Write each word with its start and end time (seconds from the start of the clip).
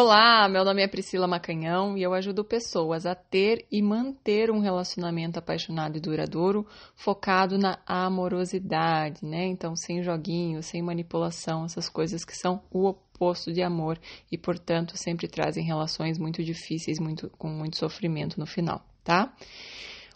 Olá, 0.00 0.48
meu 0.48 0.64
nome 0.64 0.80
é 0.80 0.86
Priscila 0.86 1.26
Macanhão 1.26 1.98
e 1.98 2.02
eu 2.04 2.14
ajudo 2.14 2.44
pessoas 2.44 3.04
a 3.04 3.16
ter 3.16 3.66
e 3.68 3.82
manter 3.82 4.48
um 4.48 4.60
relacionamento 4.60 5.40
apaixonado 5.40 5.96
e 5.96 6.00
duradouro 6.00 6.64
focado 6.94 7.58
na 7.58 7.80
amorosidade, 7.84 9.26
né? 9.26 9.46
Então, 9.46 9.74
sem 9.74 10.00
joguinho, 10.00 10.62
sem 10.62 10.80
manipulação, 10.80 11.64
essas 11.64 11.88
coisas 11.88 12.24
que 12.24 12.36
são 12.36 12.62
o 12.70 12.86
oposto 12.86 13.52
de 13.52 13.60
amor 13.60 13.98
e, 14.30 14.38
portanto, 14.38 14.96
sempre 14.96 15.26
trazem 15.26 15.64
relações 15.64 16.16
muito 16.16 16.44
difíceis, 16.44 17.00
muito, 17.00 17.28
com 17.30 17.48
muito 17.48 17.76
sofrimento 17.76 18.38
no 18.38 18.46
final, 18.46 18.86
tá? 19.02 19.34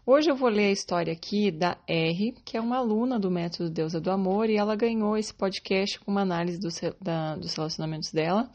Hoje 0.06 0.30
eu 0.30 0.36
vou 0.36 0.48
ler 0.48 0.66
a 0.66 0.72
história 0.72 1.12
aqui 1.12 1.50
da 1.50 1.76
R, 1.88 2.36
que 2.44 2.56
é 2.56 2.60
uma 2.60 2.76
aluna 2.76 3.18
do 3.18 3.32
Método 3.32 3.68
Deusa 3.68 4.00
do 4.00 4.12
Amor, 4.12 4.48
e 4.48 4.56
ela 4.56 4.76
ganhou 4.76 5.16
esse 5.16 5.34
podcast 5.34 5.98
com 5.98 6.12
uma 6.12 6.22
análise 6.22 6.60
da, 7.00 7.34
dos 7.34 7.52
relacionamentos 7.52 8.12
dela 8.12 8.48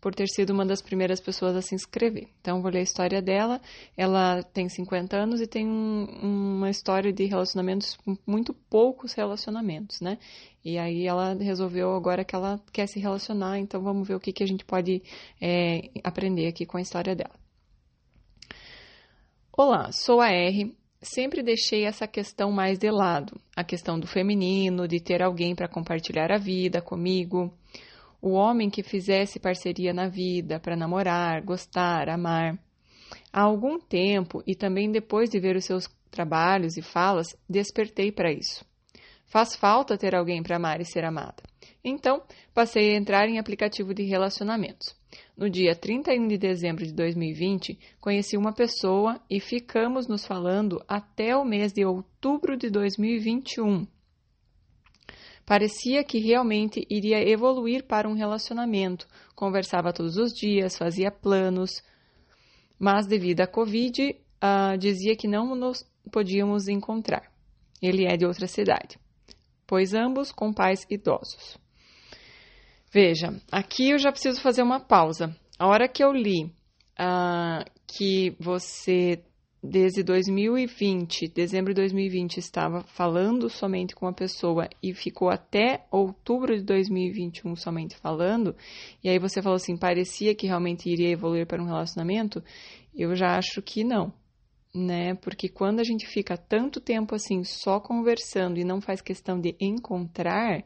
por 0.00 0.14
ter 0.14 0.26
sido 0.28 0.50
uma 0.50 0.64
das 0.64 0.80
primeiras 0.80 1.20
pessoas 1.20 1.54
a 1.54 1.62
se 1.62 1.74
inscrever. 1.74 2.28
Então, 2.40 2.62
vou 2.62 2.70
ler 2.70 2.78
a 2.78 2.82
história 2.82 3.20
dela. 3.20 3.60
Ela 3.96 4.42
tem 4.42 4.68
50 4.68 5.16
anos 5.16 5.40
e 5.40 5.46
tem 5.46 5.66
um, 5.66 6.04
uma 6.56 6.70
história 6.70 7.12
de 7.12 7.26
relacionamentos 7.26 7.98
muito 8.26 8.54
poucos 8.54 9.12
relacionamentos, 9.12 10.00
né? 10.00 10.18
E 10.64 10.78
aí 10.78 11.06
ela 11.06 11.34
resolveu 11.34 11.94
agora 11.94 12.24
que 12.24 12.34
ela 12.34 12.60
quer 12.72 12.86
se 12.86 12.98
relacionar, 12.98 13.58
então 13.58 13.82
vamos 13.82 14.06
ver 14.06 14.14
o 14.14 14.20
que, 14.20 14.32
que 14.32 14.42
a 14.42 14.46
gente 14.46 14.64
pode 14.64 15.02
é, 15.40 15.90
aprender 16.02 16.46
aqui 16.46 16.64
com 16.64 16.78
a 16.78 16.82
história 16.82 17.14
dela. 17.14 17.34
Olá, 19.52 19.90
sou 19.92 20.20
a 20.20 20.30
R. 20.30 20.74
Sempre 21.02 21.42
deixei 21.42 21.84
essa 21.84 22.06
questão 22.06 22.52
mais 22.52 22.78
de 22.78 22.90
lado, 22.90 23.40
a 23.56 23.64
questão 23.64 23.98
do 23.98 24.06
feminino, 24.06 24.86
de 24.86 25.00
ter 25.00 25.22
alguém 25.22 25.54
para 25.54 25.66
compartilhar 25.66 26.30
a 26.30 26.36
vida 26.36 26.82
comigo 26.82 27.50
o 28.20 28.32
homem 28.32 28.68
que 28.68 28.82
fizesse 28.82 29.40
parceria 29.40 29.92
na 29.92 30.08
vida 30.08 30.60
para 30.60 30.76
namorar, 30.76 31.42
gostar, 31.42 32.08
amar. 32.08 32.58
Há 33.32 33.42
algum 33.42 33.78
tempo, 33.78 34.42
e 34.46 34.54
também 34.54 34.90
depois 34.90 35.30
de 35.30 35.40
ver 35.40 35.56
os 35.56 35.64
seus 35.64 35.88
trabalhos 36.10 36.76
e 36.76 36.82
falas, 36.82 37.28
despertei 37.48 38.10
para 38.12 38.32
isso. 38.32 38.64
Faz 39.26 39.54
falta 39.54 39.96
ter 39.96 40.14
alguém 40.14 40.42
para 40.42 40.56
amar 40.56 40.80
e 40.80 40.84
ser 40.84 41.04
amada. 41.04 41.42
Então, 41.84 42.22
passei 42.52 42.92
a 42.92 42.98
entrar 42.98 43.28
em 43.28 43.38
aplicativo 43.38 43.94
de 43.94 44.02
relacionamentos. 44.02 44.94
No 45.36 45.48
dia 45.48 45.74
31 45.74 46.28
de 46.28 46.36
dezembro 46.36 46.84
de 46.84 46.92
2020, 46.92 47.78
conheci 48.00 48.36
uma 48.36 48.52
pessoa 48.52 49.20
e 49.30 49.40
ficamos 49.40 50.06
nos 50.06 50.26
falando 50.26 50.82
até 50.86 51.36
o 51.36 51.44
mês 51.44 51.72
de 51.72 51.84
outubro 51.84 52.56
de 52.56 52.68
2021. 52.68 53.86
Parecia 55.50 56.04
que 56.04 56.20
realmente 56.20 56.86
iria 56.88 57.28
evoluir 57.28 57.84
para 57.84 58.08
um 58.08 58.14
relacionamento. 58.14 59.08
Conversava 59.34 59.92
todos 59.92 60.16
os 60.16 60.32
dias, 60.32 60.78
fazia 60.78 61.10
planos, 61.10 61.82
mas 62.78 63.04
devido 63.04 63.40
à 63.40 63.48
Covid, 63.48 64.14
uh, 64.14 64.78
dizia 64.78 65.16
que 65.16 65.26
não 65.26 65.56
nos 65.56 65.84
podíamos 66.12 66.68
encontrar. 66.68 67.32
Ele 67.82 68.06
é 68.06 68.16
de 68.16 68.24
outra 68.24 68.46
cidade, 68.46 68.96
pois 69.66 69.92
ambos 69.92 70.30
com 70.30 70.52
pais 70.52 70.86
idosos. 70.88 71.58
Veja, 72.92 73.34
aqui 73.50 73.90
eu 73.90 73.98
já 73.98 74.12
preciso 74.12 74.40
fazer 74.40 74.62
uma 74.62 74.78
pausa. 74.78 75.36
A 75.58 75.66
hora 75.66 75.88
que 75.88 76.04
eu 76.04 76.12
li 76.12 76.44
uh, 76.44 77.68
que 77.88 78.36
você 78.38 79.20
desde 79.62 80.02
2020, 80.02 81.28
dezembro 81.28 81.74
de 81.74 81.80
2020, 81.82 82.38
estava 82.38 82.82
falando 82.82 83.50
somente 83.50 83.94
com 83.94 84.06
a 84.06 84.12
pessoa 84.12 84.68
e 84.82 84.94
ficou 84.94 85.28
até 85.28 85.84
outubro 85.90 86.56
de 86.56 86.64
2021 86.64 87.54
somente 87.56 87.96
falando, 87.96 88.56
e 89.04 89.08
aí 89.08 89.18
você 89.18 89.42
falou 89.42 89.56
assim, 89.56 89.76
parecia 89.76 90.34
que 90.34 90.46
realmente 90.46 90.88
iria 90.88 91.10
evoluir 91.10 91.46
para 91.46 91.62
um 91.62 91.66
relacionamento, 91.66 92.42
eu 92.94 93.14
já 93.14 93.36
acho 93.36 93.60
que 93.60 93.84
não, 93.84 94.12
né? 94.74 95.14
Porque 95.16 95.48
quando 95.48 95.80
a 95.80 95.84
gente 95.84 96.06
fica 96.06 96.38
tanto 96.38 96.80
tempo 96.80 97.14
assim 97.14 97.44
só 97.44 97.78
conversando 97.78 98.58
e 98.58 98.64
não 98.64 98.80
faz 98.80 99.02
questão 99.02 99.38
de 99.38 99.54
encontrar, 99.60 100.64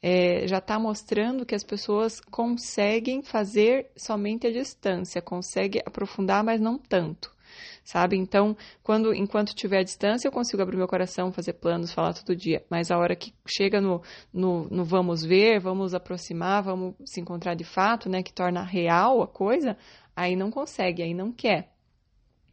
é, 0.00 0.46
já 0.46 0.58
está 0.58 0.78
mostrando 0.78 1.44
que 1.44 1.56
as 1.56 1.64
pessoas 1.64 2.20
conseguem 2.20 3.20
fazer 3.20 3.90
somente 3.96 4.46
a 4.46 4.52
distância, 4.52 5.20
conseguem 5.20 5.82
aprofundar, 5.84 6.44
mas 6.44 6.60
não 6.60 6.78
tanto 6.78 7.36
sabe? 7.88 8.18
Então, 8.18 8.54
quando 8.82 9.14
enquanto 9.14 9.54
tiver 9.54 9.82
distância, 9.82 10.28
eu 10.28 10.32
consigo 10.32 10.60
abrir 10.60 10.76
meu 10.76 10.86
coração, 10.86 11.32
fazer 11.32 11.54
planos, 11.54 11.90
falar 11.90 12.12
todo 12.12 12.36
dia. 12.36 12.62
Mas 12.68 12.90
a 12.90 12.98
hora 12.98 13.16
que 13.16 13.32
chega 13.46 13.80
no, 13.80 14.02
no, 14.30 14.68
no 14.68 14.84
vamos 14.84 15.24
ver, 15.24 15.58
vamos 15.58 15.94
aproximar, 15.94 16.62
vamos 16.62 16.94
se 17.06 17.18
encontrar 17.18 17.54
de 17.54 17.64
fato, 17.64 18.06
né? 18.06 18.22
Que 18.22 18.30
torna 18.30 18.62
real 18.62 19.22
a 19.22 19.26
coisa, 19.26 19.74
aí 20.14 20.36
não 20.36 20.50
consegue, 20.50 21.02
aí 21.02 21.14
não 21.14 21.32
quer. 21.32 21.72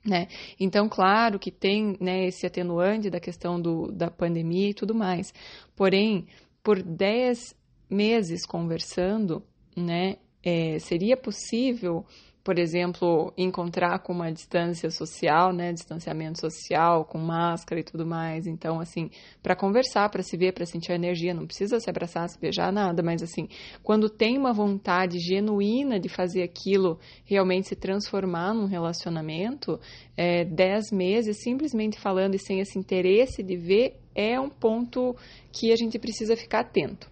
Né? 0.06 0.28
Então, 0.58 0.88
claro 0.88 1.38
que 1.38 1.52
tem 1.52 1.98
né, 2.00 2.28
esse 2.28 2.46
atenuante 2.46 3.10
da 3.10 3.20
questão 3.20 3.60
do, 3.60 3.92
da 3.92 4.10
pandemia 4.10 4.70
e 4.70 4.74
tudo 4.74 4.96
mais. 4.96 5.34
Porém, 5.76 6.28
por 6.64 6.82
10 6.82 7.54
meses 7.90 8.46
conversando, 8.46 9.44
né, 9.76 10.16
é, 10.42 10.80
seria 10.80 11.18
possível 11.18 12.06
por 12.46 12.60
exemplo, 12.60 13.34
encontrar 13.36 13.98
com 14.04 14.14
uma 14.14 14.32
distância 14.32 14.92
social, 14.92 15.52
né, 15.52 15.74
distanciamento 15.74 16.40
social, 16.40 17.04
com 17.04 17.18
máscara 17.18 17.82
e 17.82 17.84
tudo 17.84 18.06
mais. 18.06 18.46
Então, 18.46 18.80
assim, 18.80 19.10
para 19.42 19.56
conversar, 19.56 20.08
para 20.12 20.22
se 20.22 20.38
ver, 20.38 20.54
para 20.54 20.64
sentir 20.64 20.92
a 20.92 20.96
energia, 20.96 21.34
não 21.34 21.48
precisa 21.48 21.80
se 21.80 21.90
abraçar, 21.90 22.30
se 22.30 22.40
beijar, 22.40 22.72
nada, 22.72 23.02
mas 23.02 23.24
assim, 23.24 23.48
quando 23.82 24.08
tem 24.08 24.38
uma 24.38 24.54
vontade 24.54 25.18
genuína 25.18 26.00
de 26.00 26.08
fazer 26.08 26.44
aquilo 26.44 27.00
realmente 27.26 27.70
se 27.70 27.76
transformar 27.76 28.54
num 28.54 28.68
relacionamento, 28.68 29.80
é, 30.16 30.46
dez 30.46 30.92
meses 30.92 31.42
simplesmente 31.42 32.00
falando 32.00 32.36
e 32.36 32.40
sem 32.40 32.60
esse 32.60 32.78
interesse 32.78 33.42
de 33.42 33.58
ver 33.58 34.00
é 34.14 34.40
um 34.40 34.52
ponto 34.52 35.16
que 35.52 35.72
a 35.72 35.76
gente 35.76 35.98
precisa 35.98 36.38
ficar 36.38 36.60
atento. 36.60 37.10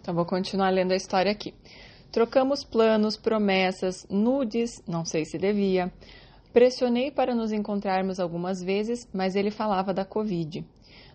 Então, 0.00 0.12
vou 0.12 0.26
continuar 0.26 0.70
lendo 0.70 0.90
a 0.90 0.96
história 0.96 1.30
aqui. 1.30 1.54
Trocamos 2.14 2.62
planos, 2.62 3.16
promessas, 3.16 4.06
nudes, 4.08 4.80
não 4.86 5.04
sei 5.04 5.24
se 5.24 5.36
devia. 5.36 5.92
Pressionei 6.52 7.10
para 7.10 7.34
nos 7.34 7.50
encontrarmos 7.50 8.20
algumas 8.20 8.62
vezes, 8.62 9.04
mas 9.12 9.34
ele 9.34 9.50
falava 9.50 9.92
da 9.92 10.04
Covid. 10.04 10.64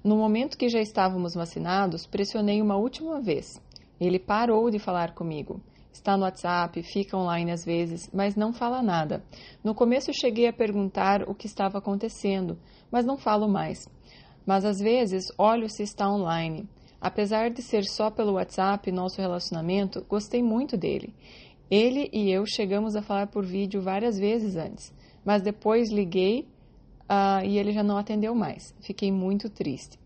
No 0.03 0.17
momento 0.17 0.57
que 0.57 0.67
já 0.67 0.81
estávamos 0.81 1.35
vacinados, 1.35 2.05
pressionei 2.05 2.61
uma 2.61 2.75
última 2.75 3.21
vez. 3.21 3.61
Ele 3.97 4.19
parou 4.19 4.69
de 4.69 4.77
falar 4.77 5.15
comigo. 5.15 5.61
Está 5.89 6.17
no 6.17 6.23
WhatsApp, 6.23 6.83
fica 6.83 7.15
online 7.15 7.53
às 7.53 7.63
vezes, 7.63 8.09
mas 8.13 8.35
não 8.35 8.51
fala 8.51 8.81
nada. 8.81 9.23
No 9.63 9.73
começo 9.73 10.11
cheguei 10.11 10.49
a 10.49 10.53
perguntar 10.53 11.23
o 11.29 11.33
que 11.33 11.47
estava 11.47 11.77
acontecendo, 11.77 12.59
mas 12.91 13.05
não 13.05 13.17
falo 13.17 13.47
mais. 13.47 13.87
Mas 14.45 14.65
às 14.65 14.79
vezes 14.79 15.27
olho 15.37 15.69
se 15.69 15.81
está 15.81 16.09
online. 16.11 16.67
Apesar 17.01 17.49
de 17.49 17.61
ser 17.61 17.85
só 17.85 18.09
pelo 18.09 18.33
WhatsApp 18.33 18.91
nosso 18.91 19.21
relacionamento, 19.21 20.05
gostei 20.09 20.43
muito 20.43 20.75
dele. 20.75 21.13
Ele 21.71 22.09
e 22.11 22.29
eu 22.31 22.45
chegamos 22.45 22.95
a 22.95 23.01
falar 23.01 23.27
por 23.27 23.45
vídeo 23.45 23.81
várias 23.81 24.17
vezes 24.17 24.55
antes, 24.55 24.91
mas 25.23 25.41
depois 25.41 25.91
liguei 25.91 26.47
uh, 27.03 27.45
e 27.45 27.57
ele 27.57 27.71
já 27.71 27.83
não 27.83 27.97
atendeu 27.97 28.35
mais. 28.35 28.73
Fiquei 28.81 29.11
muito 29.11 29.49
triste. 29.49 29.97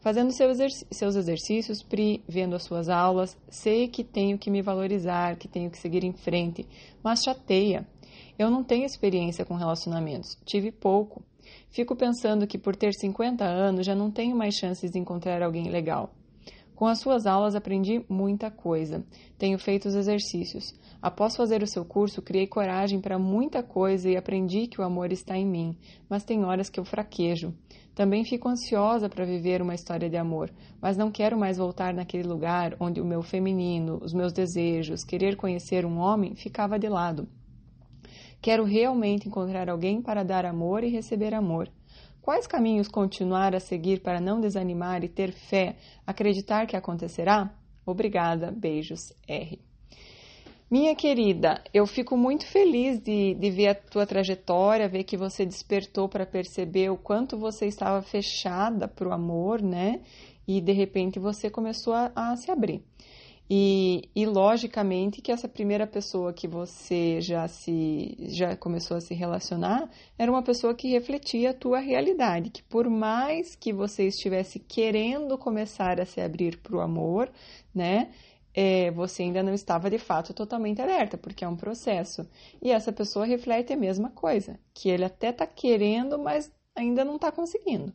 Fazendo 0.00 0.30
seus 0.32 1.16
exercícios, 1.16 1.82
Pri, 1.82 2.22
vendo 2.26 2.54
as 2.54 2.62
suas 2.62 2.88
aulas, 2.88 3.36
sei 3.48 3.88
que 3.88 4.04
tenho 4.04 4.38
que 4.38 4.50
me 4.50 4.62
valorizar, 4.62 5.36
que 5.36 5.48
tenho 5.48 5.70
que 5.70 5.78
seguir 5.78 6.04
em 6.04 6.12
frente, 6.12 6.66
mas 7.02 7.22
chateia. 7.22 7.86
Eu 8.38 8.48
não 8.50 8.62
tenho 8.62 8.86
experiência 8.86 9.44
com 9.44 9.54
relacionamentos, 9.54 10.38
tive 10.44 10.70
pouco. 10.70 11.22
Fico 11.70 11.96
pensando 11.96 12.46
que 12.46 12.56
por 12.58 12.76
ter 12.76 12.92
50 12.92 13.44
anos 13.44 13.84
já 13.84 13.94
não 13.94 14.10
tenho 14.10 14.36
mais 14.36 14.54
chances 14.54 14.90
de 14.90 14.98
encontrar 14.98 15.42
alguém 15.42 15.68
legal. 15.68 16.12
Com 16.78 16.86
as 16.86 17.00
suas 17.00 17.26
aulas 17.26 17.56
aprendi 17.56 18.04
muita 18.08 18.52
coisa. 18.52 19.04
Tenho 19.36 19.58
feito 19.58 19.88
os 19.88 19.96
exercícios. 19.96 20.72
Após 21.02 21.34
fazer 21.34 21.60
o 21.60 21.66
seu 21.66 21.84
curso, 21.84 22.22
criei 22.22 22.46
coragem 22.46 23.00
para 23.00 23.18
muita 23.18 23.64
coisa 23.64 24.08
e 24.08 24.16
aprendi 24.16 24.68
que 24.68 24.80
o 24.80 24.84
amor 24.84 25.10
está 25.10 25.36
em 25.36 25.44
mim, 25.44 25.76
mas 26.08 26.22
tem 26.22 26.44
horas 26.44 26.70
que 26.70 26.78
eu 26.78 26.84
fraquejo. 26.84 27.52
Também 27.96 28.24
fico 28.24 28.48
ansiosa 28.48 29.08
para 29.08 29.24
viver 29.24 29.60
uma 29.60 29.74
história 29.74 30.08
de 30.08 30.16
amor, 30.16 30.52
mas 30.80 30.96
não 30.96 31.10
quero 31.10 31.36
mais 31.36 31.58
voltar 31.58 31.92
naquele 31.92 32.28
lugar 32.28 32.76
onde 32.78 33.00
o 33.00 33.04
meu 33.04 33.24
feminino, 33.24 33.98
os 34.00 34.14
meus 34.14 34.32
desejos, 34.32 35.02
querer 35.02 35.34
conhecer 35.34 35.84
um 35.84 35.98
homem 35.98 36.36
ficava 36.36 36.78
de 36.78 36.88
lado. 36.88 37.28
Quero 38.40 38.62
realmente 38.62 39.26
encontrar 39.26 39.68
alguém 39.68 40.00
para 40.00 40.22
dar 40.22 40.46
amor 40.46 40.84
e 40.84 40.88
receber 40.88 41.34
amor. 41.34 41.68
Quais 42.28 42.46
caminhos 42.46 42.88
continuar 42.88 43.54
a 43.54 43.58
seguir 43.58 44.02
para 44.02 44.20
não 44.20 44.38
desanimar 44.38 45.02
e 45.02 45.08
ter 45.08 45.32
fé, 45.32 45.76
acreditar 46.06 46.66
que 46.66 46.76
acontecerá? 46.76 47.50
Obrigada, 47.86 48.52
beijos, 48.54 49.14
R. 49.26 49.58
Minha 50.70 50.94
querida, 50.94 51.64
eu 51.72 51.86
fico 51.86 52.18
muito 52.18 52.44
feliz 52.44 53.00
de, 53.00 53.32
de 53.32 53.50
ver 53.50 53.68
a 53.68 53.74
tua 53.74 54.04
trajetória, 54.04 54.90
ver 54.90 55.04
que 55.04 55.16
você 55.16 55.46
despertou 55.46 56.06
para 56.06 56.26
perceber 56.26 56.90
o 56.90 56.98
quanto 56.98 57.38
você 57.38 57.64
estava 57.64 58.02
fechada 58.02 58.86
para 58.86 59.08
o 59.08 59.12
amor, 59.14 59.62
né? 59.62 60.02
E 60.46 60.60
de 60.60 60.72
repente 60.72 61.18
você 61.18 61.48
começou 61.48 61.94
a, 61.94 62.12
a 62.14 62.36
se 62.36 62.50
abrir. 62.50 62.84
E, 63.50 64.10
e, 64.14 64.26
logicamente 64.26 65.22
que 65.22 65.32
essa 65.32 65.48
primeira 65.48 65.86
pessoa 65.86 66.34
que 66.34 66.46
você 66.46 67.18
já 67.20 67.48
se 67.48 68.14
já 68.28 68.54
começou 68.54 68.98
a 68.98 69.00
se 69.00 69.14
relacionar 69.14 69.90
era 70.18 70.30
uma 70.30 70.42
pessoa 70.42 70.74
que 70.74 70.88
refletia 70.88 71.50
a 71.50 71.54
tua 71.54 71.78
realidade, 71.78 72.50
que 72.50 72.62
por 72.62 72.90
mais 72.90 73.54
que 73.54 73.72
você 73.72 74.06
estivesse 74.08 74.58
querendo 74.58 75.38
começar 75.38 75.98
a 75.98 76.04
se 76.04 76.20
abrir 76.20 76.58
para 76.58 76.76
o 76.76 76.80
amor, 76.80 77.30
né, 77.74 78.12
é, 78.52 78.90
você 78.90 79.22
ainda 79.22 79.42
não 79.42 79.54
estava 79.54 79.88
de 79.88 79.98
fato 79.98 80.34
totalmente 80.34 80.82
alerta, 80.82 81.16
porque 81.16 81.44
é 81.44 81.48
um 81.48 81.56
processo. 81.56 82.28
E 82.60 82.70
essa 82.70 82.92
pessoa 82.92 83.24
reflete 83.24 83.72
a 83.72 83.76
mesma 83.76 84.10
coisa, 84.10 84.58
que 84.74 84.90
ele 84.90 85.04
até 85.04 85.30
está 85.30 85.46
querendo, 85.46 86.18
mas 86.18 86.52
ainda 86.76 87.04
não 87.04 87.16
está 87.16 87.32
conseguindo 87.32 87.94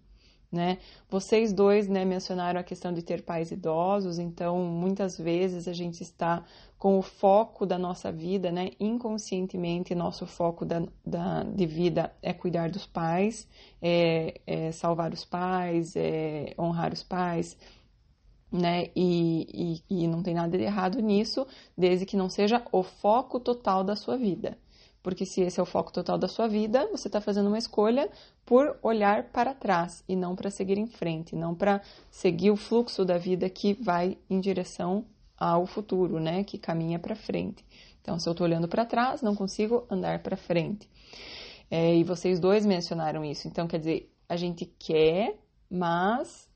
né? 0.54 0.78
Vocês 1.10 1.52
dois, 1.52 1.88
né, 1.88 2.06
mencionaram 2.06 2.60
a 2.60 2.64
questão 2.64 2.94
de 2.94 3.02
ter 3.02 3.24
pais 3.24 3.52
idosos, 3.52 4.20
então 4.20 4.64
muitas 4.64 5.18
vezes 5.18 5.68
a 5.68 5.74
gente 5.74 6.02
está 6.02 6.46
com 6.78 7.00
o 7.00 7.02
foco 7.02 7.66
da 7.66 7.78
nossa 7.78 8.12
vida, 8.12 8.52
né, 8.52 8.70
inconscientemente, 8.80 9.96
nosso 9.96 10.28
foco 10.28 10.64
da, 10.64 10.84
da, 11.04 11.44
de 11.44 11.66
vida 11.66 12.14
é 12.22 12.32
cuidar 12.34 12.70
dos 12.70 12.86
pais, 12.86 13.48
é, 13.82 14.40
é 14.46 14.72
salvar 14.72 15.12
os 15.12 15.26
pais, 15.26 15.96
é 15.96 16.54
honrar 16.60 16.94
os 16.94 17.02
pais, 17.02 17.58
né? 18.52 18.92
E, 18.96 19.82
e, 19.90 20.04
e 20.04 20.08
não 20.08 20.22
tem 20.22 20.36
nada 20.36 20.56
de 20.56 20.64
errado 20.64 21.00
nisso, 21.00 21.48
desde 21.76 22.06
que 22.06 22.16
não 22.16 22.30
seja 22.30 22.64
o 22.72 22.84
foco 22.84 23.40
total 23.40 23.84
da 23.84 23.96
sua 23.96 24.16
vida. 24.18 24.58
Porque 25.04 25.26
se 25.26 25.42
esse 25.42 25.60
é 25.60 25.64
o 25.64 25.66
foco 25.66 25.92
total 25.92 26.18
da 26.18 26.30
sua 26.30 26.48
vida, 26.48 26.88
você 26.90 27.10
está 27.10 27.20
fazendo 27.20 27.48
uma 27.48 27.58
escolha 27.58 28.10
por 28.46 28.80
olhar 28.82 29.26
para 29.26 29.54
trás 29.54 30.02
e 30.08 30.16
não 30.16 30.34
para 30.34 30.50
seguir 30.50 30.78
em 30.78 30.88
frente, 30.88 31.36
não 31.36 31.54
para 31.54 31.82
seguir 32.10 32.50
o 32.50 32.56
fluxo 32.56 33.04
da 33.04 33.18
vida 33.18 33.50
que 33.50 33.74
vai 33.74 34.18
em 34.30 34.40
direção 34.40 35.06
ao 35.38 35.66
futuro, 35.66 36.22
né? 36.22 36.46
Que 36.46 36.58
caminha 36.58 36.98
para 36.98 37.16
frente. 37.16 37.66
Então, 38.02 38.18
se 38.18 38.28
eu 38.28 38.32
estou 38.32 38.48
olhando 38.48 38.68
para 38.68 38.86
trás, 38.86 39.22
não 39.22 39.36
consigo 39.36 39.86
andar 39.90 40.20
para 40.20 40.38
frente. 40.38 40.90
É, 41.70 41.96
e 41.96 42.04
vocês 42.04 42.40
dois 42.40 42.66
mencionaram 42.66 43.26
isso. 43.26 43.48
Então, 43.48 43.68
quer 43.68 43.80
dizer, 43.80 44.14
a 44.30 44.38
gente 44.38 44.66
quer, 44.66 45.38
mas 45.70 46.50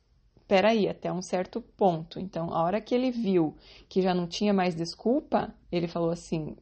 peraí, 0.47 0.87
até 0.87 1.11
um 1.11 1.21
certo 1.21 1.61
ponto. 1.61 2.19
Então, 2.19 2.53
a 2.53 2.63
hora 2.63 2.79
que 2.79 2.95
ele 2.95 3.11
viu 3.11 3.55
que 3.89 4.01
já 4.01 4.13
não 4.13 4.25
tinha 4.25 4.53
mais 4.53 4.73
desculpa, 4.73 5.53
ele 5.69 5.87
falou 5.87 6.11
assim: 6.11 6.55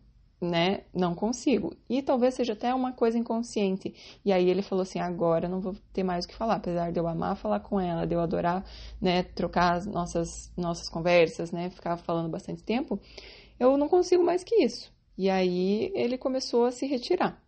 né? 0.45 0.81
Não 0.93 1.15
consigo. 1.15 1.75
E 1.89 2.01
talvez 2.01 2.35
seja 2.35 2.53
até 2.53 2.73
uma 2.73 2.91
coisa 2.91 3.17
inconsciente. 3.17 3.93
E 4.23 4.31
aí 4.31 4.49
ele 4.49 4.61
falou 4.61 4.83
assim: 4.83 4.99
agora 4.99 5.47
não 5.47 5.59
vou 5.59 5.75
ter 5.93 6.03
mais 6.03 6.25
o 6.25 6.27
que 6.27 6.35
falar, 6.35 6.55
apesar 6.55 6.91
de 6.91 6.99
eu 6.99 7.07
amar 7.07 7.35
falar 7.35 7.59
com 7.59 7.79
ela, 7.79 8.05
de 8.05 8.13
eu 8.13 8.19
adorar, 8.19 8.63
né, 9.01 9.23
trocar 9.23 9.73
as 9.73 9.85
nossas 9.85 10.51
nossas 10.55 10.89
conversas, 10.89 11.51
né, 11.51 11.69
ficar 11.69 11.97
falando 11.97 12.29
bastante 12.29 12.63
tempo, 12.63 12.99
eu 13.59 13.77
não 13.77 13.89
consigo 13.89 14.23
mais 14.23 14.43
que 14.43 14.63
isso. 14.63 14.93
E 15.17 15.29
aí 15.29 15.91
ele 15.95 16.17
começou 16.17 16.65
a 16.65 16.71
se 16.71 16.85
retirar, 16.85 17.41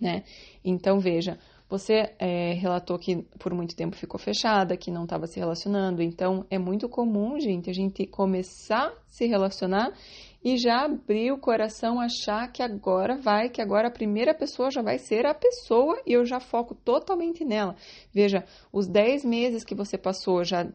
né? 0.00 0.24
Então 0.64 1.00
veja, 1.00 1.38
você 1.68 2.14
é, 2.18 2.52
relatou 2.52 2.98
que 2.98 3.22
por 3.38 3.52
muito 3.54 3.74
tempo 3.74 3.96
ficou 3.96 4.20
fechada, 4.20 4.76
que 4.76 4.90
não 4.90 5.04
estava 5.04 5.26
se 5.26 5.38
relacionando. 5.40 6.02
Então, 6.02 6.46
é 6.50 6.58
muito 6.58 6.88
comum, 6.88 7.40
gente, 7.40 7.70
a 7.70 7.72
gente 7.72 8.06
começar 8.06 8.88
a 8.88 8.92
se 9.08 9.26
relacionar 9.26 9.92
e 10.44 10.58
já 10.58 10.84
abrir 10.84 11.32
o 11.32 11.38
coração, 11.38 11.98
achar 11.98 12.52
que 12.52 12.62
agora 12.62 13.16
vai, 13.16 13.48
que 13.48 13.62
agora 13.62 13.88
a 13.88 13.90
primeira 13.90 14.34
pessoa 14.34 14.70
já 14.70 14.82
vai 14.82 14.98
ser 14.98 15.24
a 15.24 15.32
pessoa 15.32 15.98
e 16.06 16.12
eu 16.12 16.26
já 16.26 16.38
foco 16.38 16.74
totalmente 16.74 17.42
nela. 17.46 17.74
Veja, 18.12 18.44
os 18.70 18.86
10 18.86 19.24
meses 19.24 19.64
que 19.64 19.74
você 19.74 19.96
passou 19.96 20.44
já 20.44 20.68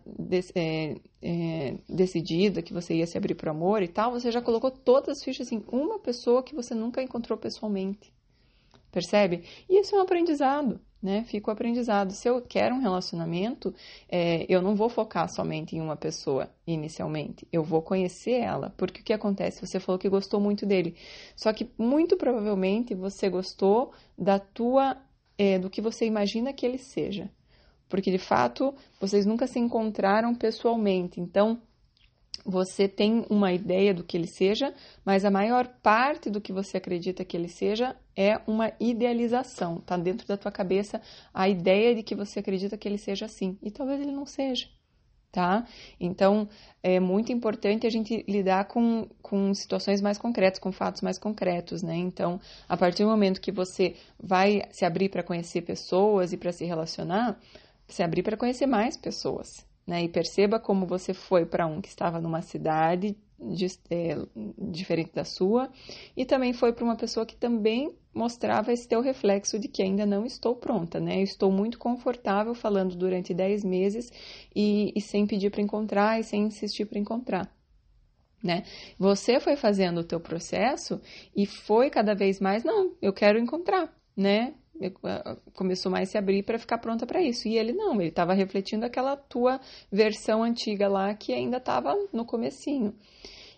é, 0.56 0.96
é, 1.22 1.78
decidida 1.88 2.64
que 2.64 2.74
você 2.74 2.96
ia 2.96 3.06
se 3.06 3.16
abrir 3.16 3.36
para 3.36 3.54
o 3.54 3.56
amor 3.56 3.84
e 3.84 3.88
tal, 3.88 4.12
você 4.12 4.32
já 4.32 4.42
colocou 4.42 4.72
todas 4.72 5.20
as 5.20 5.24
fichas 5.24 5.52
em 5.52 5.64
uma 5.72 6.00
pessoa 6.00 6.42
que 6.42 6.56
você 6.56 6.74
nunca 6.74 7.04
encontrou 7.04 7.38
pessoalmente. 7.38 8.12
Percebe? 8.92 9.44
E 9.70 9.80
isso 9.80 9.96
é 9.96 10.00
um 10.00 10.02
aprendizado 10.02 10.82
né? 11.02 11.24
Fica 11.24 11.50
o 11.50 11.54
aprendizado. 11.54 12.12
Se 12.12 12.28
eu 12.28 12.42
quero 12.42 12.76
um 12.76 12.82
relacionamento, 12.82 13.74
é, 14.10 14.46
eu 14.50 14.62
não 14.62 14.76
vou 14.76 14.90
focar 14.90 15.30
somente 15.30 15.76
em 15.76 15.82
uma 15.82 15.96
pessoa 15.96 16.50
inicialmente. 16.68 17.48
Eu 17.52 17.64
vou 17.64 17.82
conhecer 17.82 18.42
ela. 18.42 18.74
Porque 18.78 19.02
o 19.02 19.04
que 19.04 19.14
acontece? 19.14 19.66
Você 19.66 19.80
falou 19.80 19.98
que 19.98 20.10
gostou 20.10 20.40
muito 20.40 20.66
dele. 20.66 20.96
Só 21.36 21.54
que 21.54 21.70
muito 21.78 22.18
provavelmente 22.18 22.94
você 22.94 23.30
gostou 23.30 23.94
da 24.18 24.40
tua, 24.40 24.98
é, 25.38 25.58
do 25.58 25.70
que 25.70 25.82
você 25.82 26.06
imagina 26.06 26.54
que 26.54 26.66
ele 26.66 26.78
seja. 26.78 27.30
Porque 27.88 28.12
de 28.12 28.20
fato 28.20 28.74
vocês 29.00 29.26
nunca 29.26 29.48
se 29.48 29.58
encontraram 29.58 30.36
pessoalmente. 30.36 31.20
Então 31.22 31.62
você 32.46 32.88
tem 32.88 33.26
uma 33.30 33.54
ideia 33.54 33.94
do 33.94 34.04
que 34.04 34.18
ele 34.18 34.28
seja, 34.28 34.74
mas 35.06 35.26
a 35.26 35.32
maior 35.32 35.68
parte 35.82 36.30
do 36.30 36.42
que 36.42 36.54
você 36.54 36.78
acredita 36.78 37.26
que 37.26 37.36
ele 37.36 37.48
seja 37.48 37.96
é 38.20 38.42
uma 38.46 38.74
idealização. 38.82 39.78
Está 39.78 39.96
dentro 39.96 40.28
da 40.28 40.36
tua 40.36 40.52
cabeça 40.52 41.02
a 41.34 41.48
ideia 41.48 41.96
de 41.96 42.04
que 42.04 42.14
você 42.14 42.40
acredita 42.40 42.78
que 42.78 42.86
ele 42.86 42.98
seja 42.98 43.26
assim. 43.26 43.58
E 43.64 43.72
talvez 43.72 44.02
ele 44.02 44.12
não 44.12 44.26
seja. 44.26 44.68
Tá? 45.32 45.64
Então, 46.00 46.50
é 46.82 47.00
muito 47.00 47.32
importante 47.32 47.86
a 47.86 47.90
gente 47.90 48.26
lidar 48.28 48.66
com, 48.66 49.08
com 49.22 49.54
situações 49.54 50.02
mais 50.02 50.18
concretas, 50.18 50.60
com 50.60 50.72
fatos 50.72 51.04
mais 51.04 51.20
concretos, 51.20 51.84
né? 51.84 51.96
Então, 51.96 52.42
a 52.68 52.76
partir 52.76 53.04
do 53.04 53.10
momento 53.10 53.40
que 53.40 53.52
você 53.52 53.96
vai 54.20 54.64
se 54.72 54.86
abrir 54.86 55.08
para 55.08 55.22
conhecer 55.22 55.62
pessoas 55.62 56.34
e 56.34 56.38
para 56.38 56.52
se 56.52 56.66
relacionar, 56.66 57.40
se 57.88 58.02
abrir 58.02 58.24
para 58.24 58.36
conhecer 58.36 58.66
mais 58.66 58.98
pessoas, 58.98 59.64
né? 59.86 60.04
E 60.04 60.10
perceba 60.10 60.60
como 60.60 60.88
você 60.88 61.14
foi 61.14 61.46
para 61.46 61.68
um 61.68 61.80
que 61.80 61.90
estava 61.90 62.20
numa 62.20 62.42
cidade 62.42 63.16
de, 63.40 63.68
é, 63.92 64.18
diferente 64.58 65.14
da 65.14 65.24
sua, 65.24 65.70
e 66.18 66.26
também 66.26 66.54
foi 66.54 66.74
para 66.74 66.84
uma 66.84 66.96
pessoa 66.96 67.24
que 67.24 67.36
também 67.36 67.94
mostrava 68.14 68.74
esse 68.74 68.88
teu 68.88 69.02
reflexo 69.02 69.60
de 69.60 69.68
que 69.68 69.84
ainda 69.84 70.06
não 70.06 70.26
estou 70.26 70.56
pronta, 70.56 71.00
né? 71.00 71.20
Eu 71.20 71.24
estou 71.24 71.52
muito 71.52 71.78
confortável 71.78 72.54
falando 72.54 72.96
durante 72.96 73.34
10 73.34 73.64
meses 73.64 74.12
e, 74.56 74.92
e 74.96 75.02
sem 75.02 75.26
pedir 75.26 75.52
para 75.52 75.62
encontrar 75.62 76.20
e 76.20 76.24
sem 76.24 76.44
insistir 76.44 76.86
para 76.86 77.00
encontrar. 77.00 77.52
Né? 78.42 78.64
Você 78.98 79.40
foi 79.40 79.58
fazendo 79.58 80.00
o 80.00 80.04
teu 80.04 80.20
processo 80.20 81.02
e 81.36 81.46
foi 81.46 81.90
cada 81.90 82.16
vez 82.16 82.40
mais, 82.40 82.64
não, 82.64 82.94
eu 83.02 83.12
quero 83.12 83.38
encontrar, 83.38 83.94
né? 84.16 84.54
começou 85.54 85.92
mais 85.92 86.08
a 86.08 86.12
se 86.14 86.18
abrir 86.18 86.44
para 86.44 86.58
ficar 86.58 86.78
pronta 86.78 87.06
para 87.06 87.22
isso. 87.22 87.48
E 87.48 87.58
ele 87.58 87.74
não, 87.74 87.96
ele 87.96 88.10
estava 88.10 88.34
refletindo 88.34 88.86
aquela 88.86 89.18
tua 89.18 89.60
versão 89.92 90.42
antiga 90.42 90.88
lá 90.88 91.14
que 91.14 91.34
ainda 91.34 91.58
estava 91.58 91.94
no 92.14 92.24
comecinho. 92.26 92.94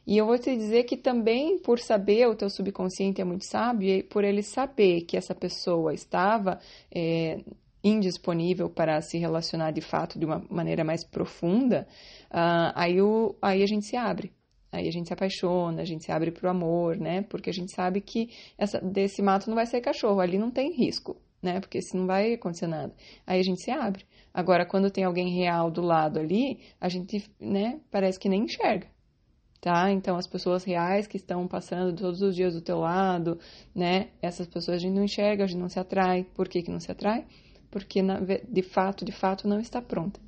E 0.06 0.18
eu 0.18 0.26
vou 0.26 0.38
te 0.38 0.56
dizer 0.56 0.84
que 0.84 0.98
também 0.98 1.60
por 1.60 1.80
saber, 1.80 2.28
o 2.28 2.36
teu 2.36 2.50
subconsciente 2.50 3.22
é 3.22 3.24
muito 3.24 3.46
sábio, 3.46 3.90
e 3.90 4.04
por 4.04 4.24
ele 4.24 4.42
saber 4.42 5.02
que 5.02 5.16
essa 5.16 5.36
pessoa 5.36 5.94
estava 5.94 6.60
é, 6.94 7.40
indisponível 7.84 8.70
para 8.70 9.02
se 9.02 9.18
relacionar 9.18 9.72
de 9.72 9.82
fato 9.82 10.20
de 10.20 10.26
uma 10.26 10.44
maneira 10.50 10.84
mais 10.84 11.04
profunda, 11.04 11.88
uh, 12.32 12.74
aí, 12.76 13.02
o, 13.02 13.36
aí 13.42 13.64
a 13.64 13.68
gente 13.68 13.86
se 13.86 13.96
abre. 13.96 14.32
Aí 14.72 14.88
a 14.88 14.92
gente 14.92 15.08
se 15.08 15.14
apaixona, 15.14 15.82
a 15.82 15.86
gente 15.86 16.06
se 16.06 16.12
abre 16.12 16.32
para 16.32 16.48
o 16.48 16.50
amor, 16.50 16.98
né? 16.98 17.24
Porque 17.24 17.50
a 17.50 17.54
gente 17.54 17.74
sabe 17.74 18.00
que 18.00 18.30
essa, 18.58 18.80
desse 18.80 19.22
mato 19.22 19.50
não 19.50 19.56
vai 19.56 19.66
sair 19.66 19.82
cachorro, 19.82 20.22
ali 20.22 20.38
não 20.38 20.50
tem 20.50 20.72
risco, 20.72 21.18
né? 21.42 21.60
Porque 21.60 21.80
isso 21.80 21.98
não 21.98 22.08
vai 22.08 22.34
acontecer 22.34 22.68
nada. 22.68 22.94
Aí 23.28 23.40
a 23.40 23.44
gente 23.44 23.62
se 23.62 23.70
abre. 23.70 24.06
Agora, 24.34 24.66
quando 24.66 24.90
tem 24.90 25.04
alguém 25.04 25.30
real 25.36 25.70
do 25.70 25.82
lado 25.82 26.20
ali, 26.20 26.60
a 26.80 26.88
gente, 26.88 27.30
né, 27.38 27.82
parece 27.92 28.18
que 28.18 28.30
nem 28.30 28.44
enxerga, 28.44 28.88
tá? 29.62 29.92
Então, 29.92 30.18
as 30.18 30.26
pessoas 30.26 30.64
reais 30.64 31.06
que 31.06 31.18
estão 31.18 31.48
passando 31.48 31.96
todos 31.96 32.22
os 32.22 32.36
dias 32.36 32.56
do 32.56 32.62
teu 32.62 32.80
lado, 32.80 33.40
né? 33.74 34.10
Essas 34.20 34.48
pessoas 34.48 34.78
a 34.78 34.80
gente 34.80 34.96
não 34.96 35.04
enxerga, 35.04 35.44
a 35.44 35.48
gente 35.48 35.60
não 35.60 35.70
se 35.70 35.80
atrai. 35.80 36.26
Por 36.34 36.50
que, 36.50 36.64
que 36.64 36.72
não 36.72 36.80
se 36.80 36.92
atrai? 36.92 37.26
Porque, 37.70 38.02
de 38.50 38.62
fato, 38.64 39.06
de 39.06 39.12
fato, 39.12 39.48
não 39.48 39.60
está 39.60 39.80
pronta. 39.82 40.20